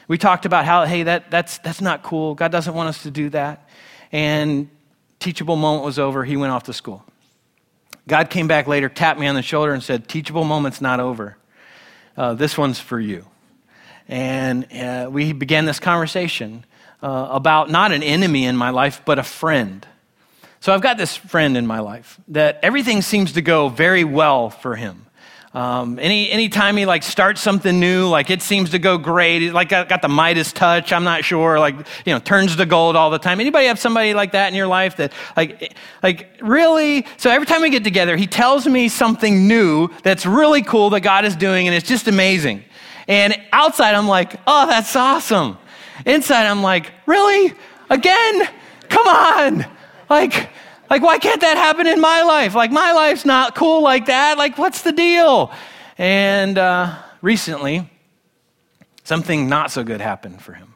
[0.08, 2.36] We talked about how, hey, that, that's, that's not cool.
[2.36, 3.70] God doesn't want us to do that.
[4.12, 4.70] And
[5.20, 6.24] teachable moment was over.
[6.24, 7.04] He went off to school.
[8.08, 11.38] God came back later, tapped me on the shoulder, and said, Teachable moment's not over.
[12.18, 13.26] Uh, this one's for you.
[14.08, 16.66] And uh, we began this conversation
[17.02, 19.86] uh, about not an enemy in my life, but a friend.
[20.60, 24.50] So I've got this friend in my life that everything seems to go very well
[24.50, 25.06] for him.
[25.52, 29.42] Um, any anytime he like starts something new, like it seems to go great.
[29.42, 30.94] He like got, got the Midas touch.
[30.94, 31.58] I'm not sure.
[31.58, 33.40] Like you know, turns to gold all the time.
[33.40, 37.08] Anybody have somebody like that in your life that like like really?
[37.18, 41.02] So every time we get together, he tells me something new that's really cool that
[41.02, 42.64] God is doing, and it's just amazing.
[43.08, 45.58] And outside, I'm like, oh, that's awesome.
[46.06, 47.54] Inside, I'm like, really?
[47.90, 48.48] Again?
[48.90, 49.66] Come on.
[50.10, 50.50] Like,
[50.90, 52.56] like, why can't that happen in my life?
[52.56, 54.38] Like, my life's not cool like that.
[54.38, 55.52] Like, what's the deal?
[55.98, 57.90] And uh, recently,
[59.04, 60.74] something not so good happened for him.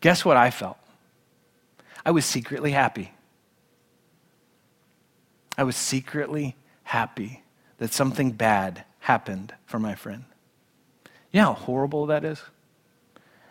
[0.00, 0.78] Guess what I felt?
[2.04, 3.12] I was secretly happy.
[5.58, 7.42] I was secretly happy
[7.78, 10.24] that something bad happened for my friend.
[11.32, 12.40] You know how horrible that is?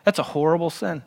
[0.10, 1.04] That's a horrible sin.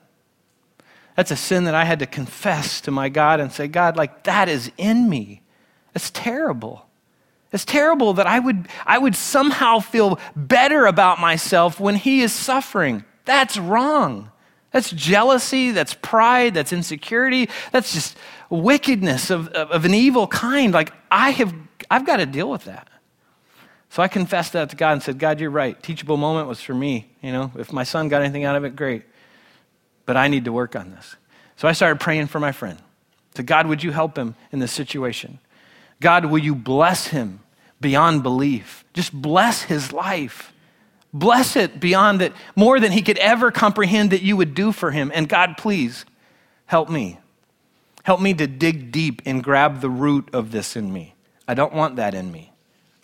[1.17, 4.23] That's a sin that I had to confess to my God and say, God, like
[4.23, 5.43] that is in me.
[5.93, 6.87] It's terrible.
[7.51, 12.33] It's terrible that I would, I would somehow feel better about myself when He is
[12.33, 13.05] suffering.
[13.25, 14.31] That's wrong.
[14.71, 18.17] That's jealousy, that's pride, that's insecurity, that's just
[18.51, 20.73] wickedness of, of, of an evil kind.
[20.73, 21.53] Like, I have,
[21.91, 22.87] I've got to deal with that.
[23.93, 25.81] So I confessed that to God and said, God, you're right.
[25.81, 27.11] Teachable moment was for me.
[27.23, 29.05] You know, if my son got anything out of it, great
[30.07, 31.17] but I need to work on this.
[31.57, 32.79] So I started praying for my friend.
[33.35, 35.39] So, God, would you help him in this situation?
[36.01, 37.41] God, will you bless him
[37.81, 38.85] beyond belief?
[38.93, 40.53] Just bless his life.
[41.15, 44.91] Bless it beyond it, more than he could ever comprehend that you would do for
[44.91, 45.13] him.
[45.15, 46.07] And God, please
[46.67, 47.19] help me.
[48.03, 51.15] Help me to dig deep and grab the root of this in me.
[51.47, 52.52] I don't want that in me.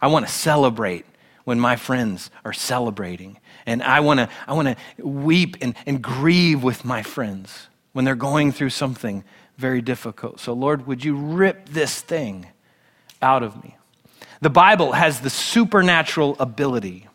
[0.01, 1.05] I want to celebrate
[1.45, 3.39] when my friends are celebrating.
[3.65, 8.15] And I want to I wanna weep and, and grieve with my friends when they're
[8.15, 9.25] going through something
[9.57, 10.41] very difficult.
[10.41, 12.47] So, Lord, would you rip this thing
[13.21, 13.77] out of me?
[14.41, 17.09] The Bible has the supernatural ability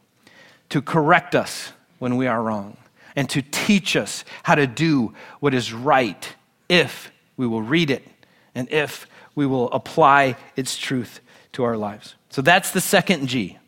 [0.70, 2.76] to correct us when we are wrong
[3.16, 6.36] and to teach us how to do what is right
[6.68, 8.06] if we will read it
[8.56, 11.22] and if we will apply its truth
[11.54, 12.16] to our lives.
[12.34, 13.60] So that's the second G.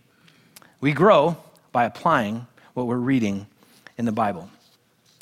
[0.81, 1.37] We grow
[1.71, 3.45] by applying what we're reading
[3.95, 4.49] in the Bible.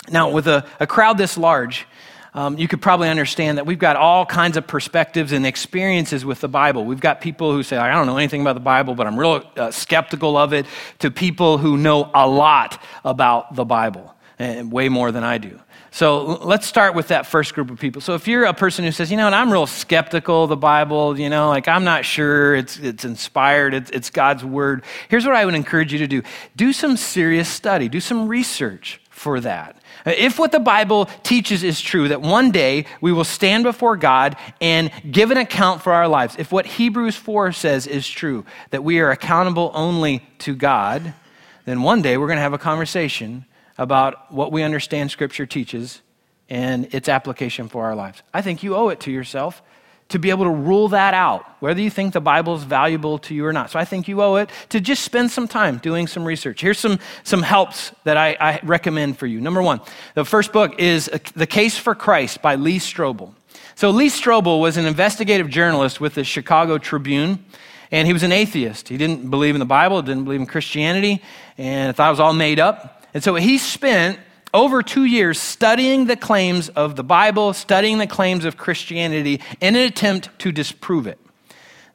[0.10, 1.86] Now, with a, a crowd this large,
[2.34, 6.40] um, you could probably understand that we've got all kinds of perspectives and experiences with
[6.40, 6.86] the Bible.
[6.86, 9.44] We've got people who say, I don't know anything about the Bible, but I'm real
[9.58, 10.66] uh, skeptical of it,
[11.00, 15.60] to people who know a lot about the Bible, and way more than I do.
[15.92, 18.02] So let's start with that first group of people.
[18.02, 20.58] So if you're a person who says, you know, and I'm real skeptical of the
[20.58, 25.26] Bible, you know, like I'm not sure it's, it's inspired, it's, it's God's word, here's
[25.26, 26.24] what I would encourage you to do
[26.56, 29.78] do some serious study, do some research for that.
[30.06, 33.96] Eh, if what the Bible teaches is true, that one day we will stand before
[33.96, 38.46] God and give an account for our lives, if what Hebrews 4 says is true,
[38.72, 41.14] that we are accountable only to God,
[41.66, 43.46] then one day we're going to have a conversation
[43.78, 46.02] about what we understand Scripture teaches
[46.50, 48.22] and its application for our lives.
[48.34, 49.62] I think you owe it to yourself
[50.10, 53.34] to be able to rule that out, whether you think the Bible is valuable to
[53.34, 53.72] you or not.
[53.72, 56.62] So I think you owe it to just spend some time doing some research.
[56.62, 59.42] Here's some, some helps that I, I recommend for you.
[59.42, 59.82] Number one,
[60.14, 63.34] the first book is The Case for Christ by Lee Strobel.
[63.76, 67.44] So Lee Strobel was an investigative journalist with the Chicago Tribune
[67.92, 68.90] and he was an atheist.
[68.90, 71.22] He didn't believe in the Bible, didn't believe in Christianity,
[71.60, 73.03] and thought it was all made up.
[73.14, 74.20] And so he spent
[74.54, 79.76] over two years studying the claims of the Bible, studying the claims of Christianity in
[79.76, 81.20] an attempt to disprove it.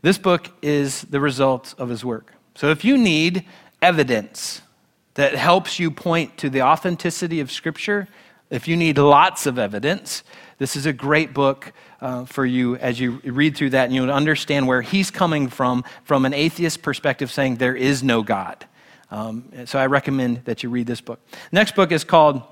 [0.03, 2.33] This book is the result of his work.
[2.55, 3.45] So if you need
[3.81, 4.63] evidence
[5.15, 8.09] that helps you point to the authenticity of Scripture,
[8.51, 10.23] if you need lots of evidence,
[10.59, 14.11] this is a great book uh, for you as you read through that and you'll
[14.11, 18.65] understand where he's coming from, from an atheist perspective, saying there is no God.
[19.11, 21.21] Um, so I recommend that you read this book.
[21.51, 22.43] Next book is called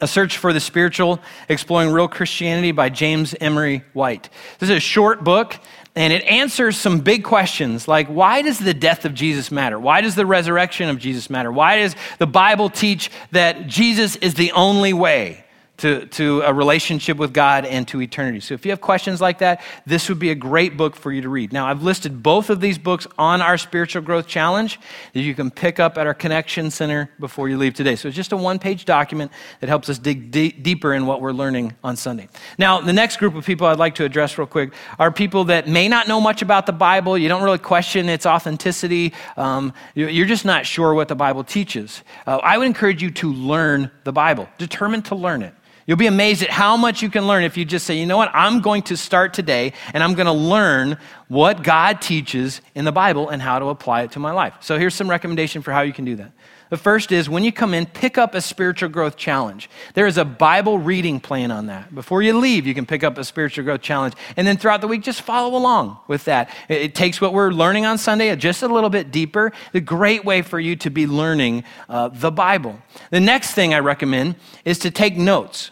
[0.00, 4.28] A Search for the Spiritual Exploring Real Christianity by James Emery White.
[4.58, 5.56] This is a short book,
[5.94, 9.78] and it answers some big questions like why does the death of Jesus matter?
[9.78, 11.52] Why does the resurrection of Jesus matter?
[11.52, 15.45] Why does the Bible teach that Jesus is the only way
[15.78, 18.40] to, to a relationship with God and to eternity.
[18.40, 21.20] So if you have questions like that, this would be a great book for you
[21.22, 21.52] to read.
[21.52, 24.80] Now, I've listed both of these books on our Spiritual Growth Challenge
[25.12, 27.94] that you can pick up at our Connection Center before you leave today.
[27.96, 31.20] So it's just a one page document that helps us dig d- deeper in what
[31.20, 32.28] we're learning on Sunday.
[32.56, 35.68] Now, the next group of people I'd like to address real quick are people that
[35.68, 37.18] may not know much about the Bible.
[37.18, 42.02] You don't really question its authenticity, um, you're just not sure what the Bible teaches.
[42.26, 45.52] Uh, I would encourage you to learn the Bible, determined to learn it.
[45.86, 48.16] You'll be amazed at how much you can learn if you just say, you know
[48.16, 52.84] what, I'm going to start today and I'm going to learn what God teaches in
[52.84, 54.54] the Bible and how to apply it to my life.
[54.60, 56.32] So here's some recommendation for how you can do that.
[56.68, 59.70] The first is when you come in, pick up a spiritual growth challenge.
[59.94, 61.94] There is a Bible reading plan on that.
[61.94, 64.14] Before you leave, you can pick up a spiritual growth challenge.
[64.36, 66.50] And then throughout the week, just follow along with that.
[66.68, 69.52] It, takes what we're learning on Sunday just a little bit deeper.
[69.74, 72.80] A great way for you to be learning uh, the Bible.
[73.10, 75.70] The next thing I recommend is to take notes.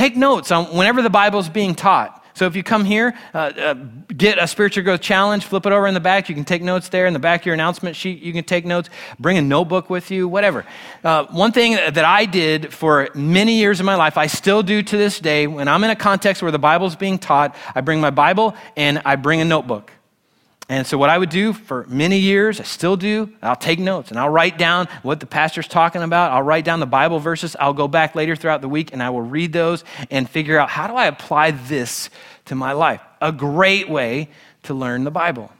[0.00, 2.24] Take notes on whenever the Bible is being taught.
[2.32, 3.74] So if you come here, uh, uh,
[4.16, 6.30] get a spiritual growth challenge, flip it over in the back.
[6.30, 7.04] You can take notes there.
[7.04, 8.88] In the back of your announcement sheet, you can take notes.
[9.18, 10.64] Bring a notebook with you, whatever.
[11.04, 14.82] Uh, one thing that I did for many years of my life, I still do
[14.82, 17.82] to this day, when I'm in a context where the Bible is being taught, I
[17.82, 19.92] bring my Bible and I bring a notebook.
[20.70, 24.10] And so, what I would do for many years, I still do, I'll take notes
[24.10, 26.30] and I'll write down what the pastor's talking about.
[26.30, 27.56] I'll write down the Bible verses.
[27.58, 30.70] I'll go back later throughout the week and I will read those and figure out
[30.70, 32.08] how do I apply this
[32.44, 33.00] to my life.
[33.20, 34.28] A great way
[34.62, 35.50] to learn the Bible.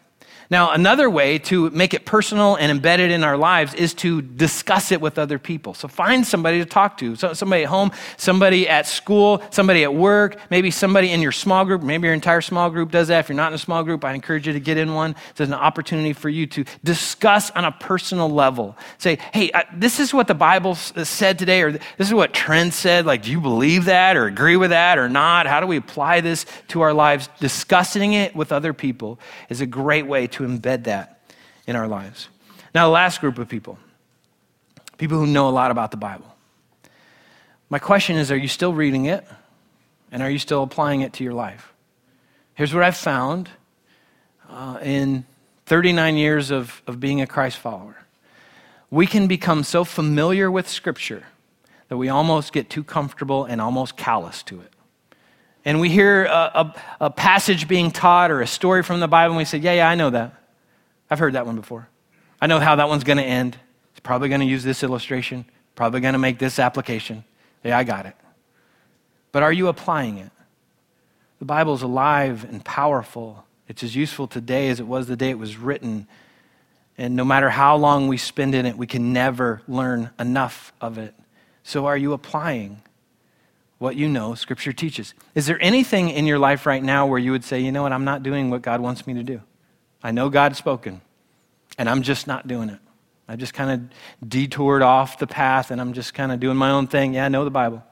[0.51, 4.91] Now, another way to make it personal and embedded in our lives is to discuss
[4.91, 5.75] it with other people.
[5.75, 7.15] So find somebody to talk to.
[7.15, 11.65] So somebody at home, somebody at school, somebody at work, maybe somebody in your small
[11.65, 11.83] group.
[11.83, 13.21] Maybe your entire small group does that.
[13.21, 15.15] If you're not in a small group, I encourage you to get in one.
[15.37, 18.77] There's an opportunity for you to discuss on a personal level.
[18.99, 22.75] Say, hey, this is what the Bible uh, said today, or this is what Trent
[22.75, 23.07] said.
[23.07, 25.47] Like, do you believe that or agree with that or not?
[25.47, 27.29] How do we apply this to our lives?
[27.39, 31.21] Discussing it with other people is a great way to to embed that
[31.67, 32.29] in our lives.
[32.75, 33.79] Now, the last group of people,
[34.99, 36.27] people who know a lot about the Bible.
[37.69, 39.25] My question is are you still reading it?
[40.13, 41.73] And are you still applying it to your life?
[42.55, 43.49] Here's what I've found
[44.49, 45.25] uh, in
[45.67, 47.97] 39 years of, of being a Christ follower.
[48.91, 51.25] We can become so familiar with Scripture
[51.89, 54.73] that we almost get too comfortable and almost callous to it
[55.65, 59.33] and we hear a, a, a, passage being taught or a story from the Bible,
[59.33, 60.35] and we say, Yeah, yeah, I know that.
[61.11, 61.89] I've heard that one before.
[62.41, 63.59] I know how that one's going to end.
[63.93, 65.45] It's probably going to use this illustration,
[65.75, 67.25] probably going to make this application.
[67.63, 68.17] Yeah, I got it.
[69.33, 70.31] But are you applying it?
[71.39, 73.45] The Bible is alive and powerful.
[73.69, 76.07] It's as useful today as it was the day it was written.
[76.97, 80.99] And no matter how long we spend in it, we can never learn enough of
[80.99, 81.15] it.
[81.63, 82.83] So, are you applying
[83.81, 85.15] what you know Scripture teaches.
[85.35, 87.95] Is there anything in your life right now where you would say, you know what,
[87.95, 89.41] I'm not doing what God wants me to do?
[90.03, 91.01] I know God's spoken,
[91.79, 92.79] and I'm just not doing it.
[93.27, 96.71] I just kind of detoured off the path, and I'm just kind of doing my
[96.71, 97.15] own thing.
[97.15, 97.83] Yeah, I know the Bible,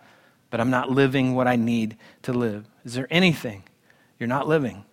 [0.51, 2.67] but I'm not living what I need to live.
[2.85, 3.63] Is there anything
[4.19, 4.85] you're not living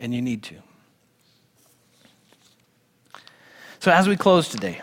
[0.00, 0.54] and you need to?
[3.80, 4.80] So, as we close today,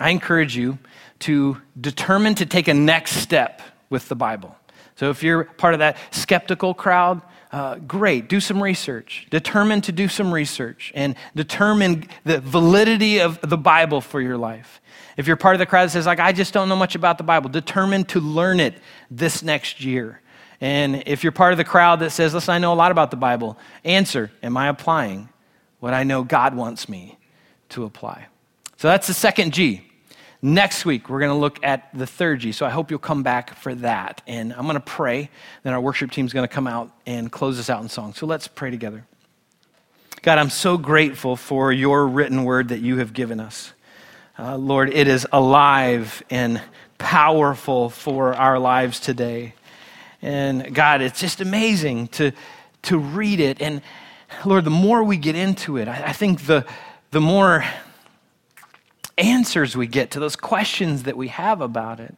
[0.00, 0.80] I encourage you
[1.20, 4.56] to determine to take a next step with the Bible.
[4.96, 7.20] So if you're part of that skeptical crowd,
[7.52, 8.28] uh, great.
[8.28, 9.28] Do some research.
[9.30, 14.80] Determine to do some research and determine the validity of the Bible for your life.
[15.16, 17.16] If you're part of the crowd that says, like, I just don't know much about
[17.16, 18.74] the Bible, determine to learn it
[19.10, 20.20] this next year.
[20.60, 23.10] And if you're part of the crowd that says, listen, I know a lot about
[23.12, 25.28] the Bible, answer, am I applying
[25.78, 27.18] what I know God wants me
[27.68, 28.26] to apply?
[28.78, 29.82] So that's the second G.
[30.46, 32.52] Next week, we're going to look at the third G.
[32.52, 34.20] So I hope you'll come back for that.
[34.26, 35.30] And I'm going to pray.
[35.62, 38.12] Then our worship team is going to come out and close us out in song.
[38.12, 39.06] So let's pray together.
[40.20, 43.72] God, I'm so grateful for your written word that you have given us.
[44.38, 46.60] Uh, Lord, it is alive and
[46.98, 49.54] powerful for our lives today.
[50.20, 52.32] And God, it's just amazing to,
[52.82, 53.62] to read it.
[53.62, 53.80] And
[54.44, 56.66] Lord, the more we get into it, I, I think the,
[57.12, 57.64] the more
[59.18, 62.14] answers we get to those questions that we have about it.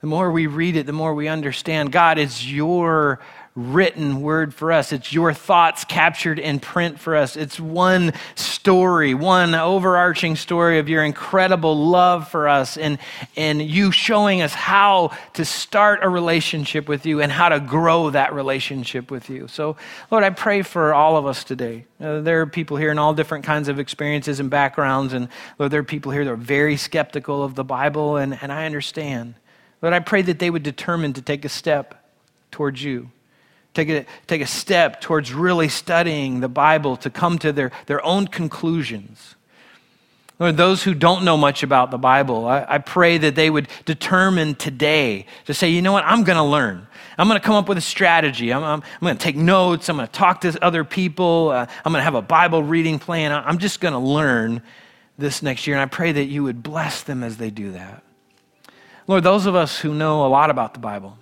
[0.00, 3.20] The more we read it, the more we understand God is your
[3.60, 4.92] written word for us.
[4.92, 7.36] It's your thoughts captured in print for us.
[7.36, 12.98] It's one story, one overarching story of your incredible love for us and,
[13.36, 18.10] and you showing us how to start a relationship with you and how to grow
[18.10, 19.48] that relationship with you.
[19.48, 19.76] So,
[20.10, 21.86] Lord, I pray for all of us today.
[22.00, 25.12] Uh, there are people here in all different kinds of experiences and backgrounds.
[25.12, 25.28] And
[25.58, 28.66] Lord, there are people here that are very skeptical of the Bible, and, and I
[28.66, 29.34] understand.
[29.82, 32.04] Lord, I pray that they would determine to take a step
[32.50, 33.10] towards you.
[33.72, 38.04] Take a, take a step towards really studying the Bible to come to their, their
[38.04, 39.36] own conclusions.
[40.40, 43.68] Lord, those who don't know much about the Bible, I, I pray that they would
[43.84, 46.86] determine today to say, you know what, I'm going to learn.
[47.18, 48.50] I'm going to come up with a strategy.
[48.50, 49.90] I'm, I'm, I'm going to take notes.
[49.90, 51.50] I'm going to talk to other people.
[51.50, 53.32] Uh, I'm going to have a Bible reading plan.
[53.32, 54.62] I'm just going to learn
[55.18, 55.76] this next year.
[55.76, 58.02] And I pray that you would bless them as they do that.
[59.06, 61.18] Lord, those of us who know a lot about the Bible,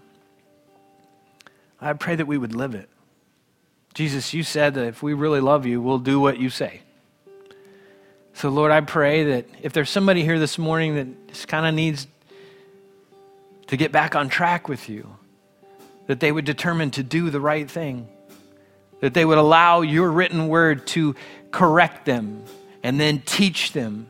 [1.80, 2.88] I pray that we would live it.
[3.94, 6.82] Jesus, you said that if we really love you, we'll do what you say.
[8.34, 11.74] So, Lord, I pray that if there's somebody here this morning that just kind of
[11.74, 12.06] needs
[13.66, 15.16] to get back on track with you,
[16.06, 18.08] that they would determine to do the right thing,
[19.00, 21.14] that they would allow your written word to
[21.50, 22.44] correct them
[22.82, 24.06] and then teach them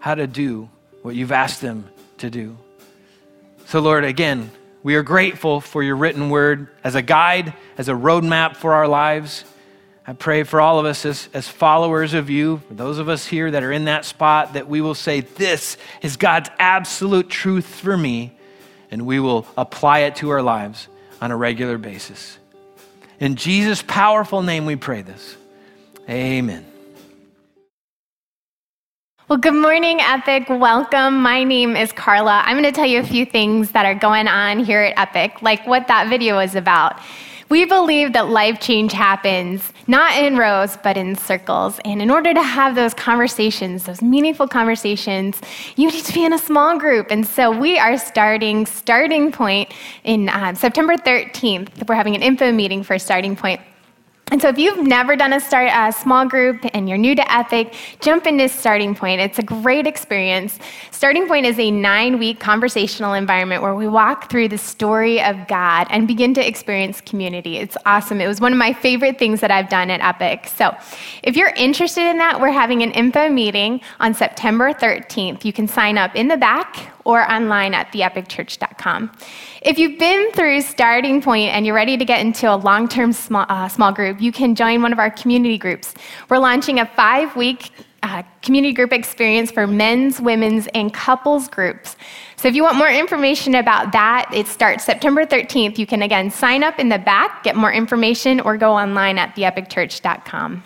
[0.00, 0.68] how to do
[1.02, 1.88] what you've asked them
[2.18, 2.56] to do.
[3.66, 4.50] So, Lord, again,
[4.82, 8.88] we are grateful for your written word as a guide, as a roadmap for our
[8.88, 9.44] lives.
[10.06, 13.26] I pray for all of us as, as followers of you, for those of us
[13.26, 17.66] here that are in that spot, that we will say, This is God's absolute truth
[17.66, 18.32] for me,
[18.90, 20.88] and we will apply it to our lives
[21.20, 22.38] on a regular basis.
[23.20, 25.36] In Jesus' powerful name, we pray this.
[26.08, 26.69] Amen.
[29.30, 30.48] Well, good morning, Epic.
[30.48, 31.22] Welcome.
[31.22, 32.42] My name is Carla.
[32.44, 35.40] I'm going to tell you a few things that are going on here at Epic,
[35.40, 36.98] like what that video is about.
[37.48, 41.78] We believe that life change happens not in rows, but in circles.
[41.84, 45.40] And in order to have those conversations, those meaningful conversations,
[45.76, 47.12] you need to be in a small group.
[47.12, 49.72] And so we are starting Starting Point
[50.02, 51.88] in uh, September 13th.
[51.88, 53.60] We're having an info meeting for Starting Point.
[54.30, 57.32] And so, if you've never done a, start, a small group and you're new to
[57.32, 59.20] Epic, jump into Starting Point.
[59.20, 60.58] It's a great experience.
[60.92, 65.48] Starting Point is a nine week conversational environment where we walk through the story of
[65.48, 67.56] God and begin to experience community.
[67.56, 68.20] It's awesome.
[68.20, 70.46] It was one of my favorite things that I've done at Epic.
[70.46, 70.76] So,
[71.24, 75.44] if you're interested in that, we're having an info meeting on September 13th.
[75.44, 79.10] You can sign up in the back or online at theepicchurch.com.
[79.62, 83.12] If you've been through Starting Point and you're ready to get into a long term
[83.12, 85.94] small, uh, small group, you can join one of our community groups.
[86.28, 91.96] We're launching a five week uh, community group experience for men's, women's, and couples groups.
[92.36, 95.76] So if you want more information about that, it starts September 13th.
[95.76, 99.34] You can again sign up in the back, get more information, or go online at
[99.36, 100.62] theepicchurch.com.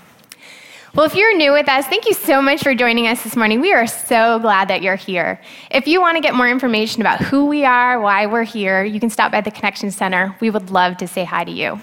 [0.94, 3.60] Well, if you're new with us, thank you so much for joining us this morning.
[3.60, 5.40] We are so glad that you're here.
[5.72, 9.00] If you want to get more information about who we are, why we're here, you
[9.00, 10.36] can stop by the Connection Center.
[10.38, 11.80] We would love to say hi to you.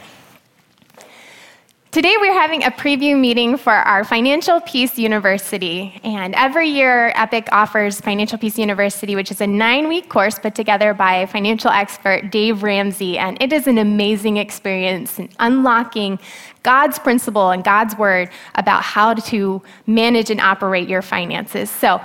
[1.91, 5.99] Today, we're having a preview meeting for our Financial Peace University.
[6.05, 10.55] And every year, EPIC offers Financial Peace University, which is a nine week course put
[10.55, 13.17] together by financial expert Dave Ramsey.
[13.17, 16.17] And it is an amazing experience in unlocking
[16.63, 21.69] God's principle and God's word about how to manage and operate your finances.
[21.69, 21.99] So,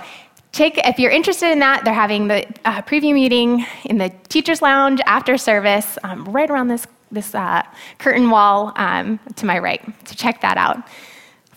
[0.53, 4.61] Take, if you're interested in that, they're having the uh, preview meeting in the teacher's
[4.61, 7.63] lounge after service, um, right around this this uh,
[7.99, 9.81] curtain wall um, to my right.
[10.05, 10.77] So check that out.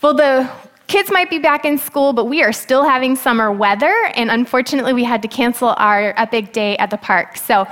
[0.01, 0.49] Well, the
[0.87, 4.93] kids might be back in school, but we are still having summer weather, and unfortunately,
[4.93, 7.37] we had to cancel our epic day at the park.
[7.37, 7.65] So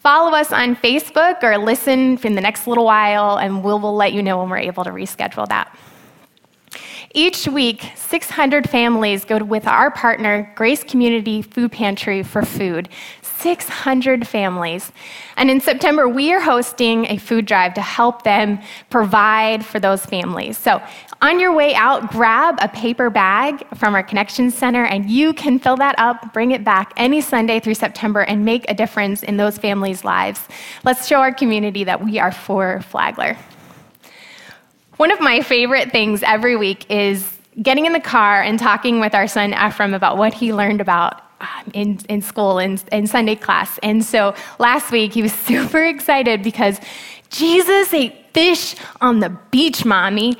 [0.00, 4.12] follow us on Facebook or listen in the next little while, and we'll, we'll let
[4.12, 5.74] you know when we're able to reschedule that.
[7.14, 12.90] Each week, 600 families go with our partner, Grace Community Food Pantry, for food.
[13.38, 14.92] 600 families.
[15.36, 18.58] And in September, we are hosting a food drive to help them
[18.90, 20.56] provide for those families.
[20.58, 20.82] So,
[21.22, 25.58] on your way out, grab a paper bag from our Connection Center, and you can
[25.58, 29.36] fill that up, bring it back any Sunday through September, and make a difference in
[29.36, 30.40] those families' lives.
[30.84, 33.36] Let's show our community that we are for Flagler.
[34.98, 39.14] One of my favorite things every week is getting in the car and talking with
[39.14, 43.36] our son Ephraim about what he learned about um, in, in school in, in Sunday
[43.36, 43.78] class.
[43.82, 46.80] And so last week he was super excited because
[47.30, 50.36] Jesus ate fish on the beach, mommy.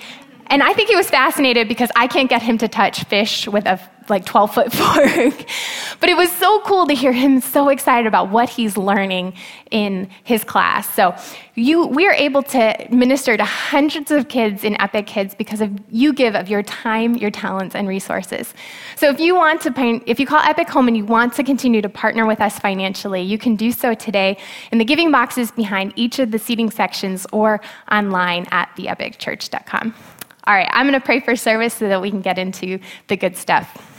[0.49, 3.67] And I think he was fascinated because I can't get him to touch fish with
[3.67, 3.81] a
[4.11, 5.45] like 12 foot fork.
[6.01, 9.33] but it was so cool to hear him so excited about what he's learning
[9.71, 10.93] in his class.
[10.95, 11.15] So
[11.55, 15.71] you, we are able to minister to hundreds of kids in Epic Kids because of
[15.91, 18.53] you give of your time, your talents, and resources.
[18.97, 21.81] So if you want to, if you call Epic home and you want to continue
[21.83, 24.37] to partner with us financially, you can do so today
[24.71, 29.95] in the giving boxes behind each of the seating sections or online at theepicchurch.com.
[30.47, 32.79] All right, I'm going to pray for service so that we can get into
[33.09, 33.96] the good stuff.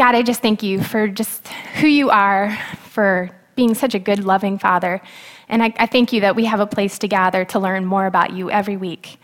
[0.00, 1.46] God, I just thank you for just
[1.78, 5.02] who you are, for being such a good, loving Father.
[5.46, 8.06] And I, I thank you that we have a place to gather to learn more
[8.06, 9.20] about you every week.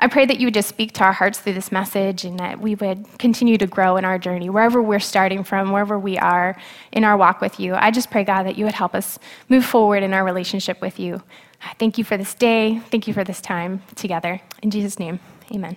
[0.00, 2.58] I pray that you would just speak to our hearts through this message and that
[2.60, 6.60] we would continue to grow in our journey, wherever we're starting from, wherever we are
[6.90, 7.76] in our walk with you.
[7.76, 10.98] I just pray, God, that you would help us move forward in our relationship with
[10.98, 11.22] you.
[11.78, 12.80] Thank you for this day.
[12.90, 14.40] Thank you for this time together.
[14.60, 15.20] In Jesus' name,
[15.54, 15.76] amen.